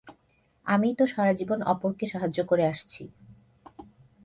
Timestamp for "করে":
2.45-2.63